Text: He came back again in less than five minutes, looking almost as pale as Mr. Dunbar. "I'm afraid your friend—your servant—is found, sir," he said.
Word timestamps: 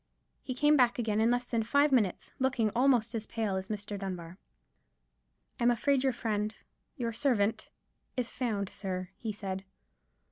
He 0.41 0.55
came 0.55 0.75
back 0.75 0.97
again 0.97 1.21
in 1.21 1.29
less 1.29 1.45
than 1.45 1.61
five 1.61 1.91
minutes, 1.91 2.31
looking 2.39 2.71
almost 2.71 3.13
as 3.13 3.27
pale 3.27 3.55
as 3.55 3.67
Mr. 3.67 3.99
Dunbar. 3.99 4.39
"I'm 5.59 5.69
afraid 5.69 6.03
your 6.03 6.11
friend—your 6.11 7.13
servant—is 7.13 8.31
found, 8.31 8.69
sir," 8.71 9.09
he 9.19 9.31
said. 9.31 9.63